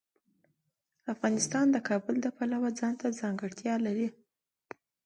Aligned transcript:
افغانستان 1.13 1.65
د 1.71 1.77
کابل 1.87 2.15
د 2.21 2.27
پلوه 2.37 2.69
ځانته 2.79 3.07
ځانګړتیا 3.19 3.75
لري. 3.85 4.07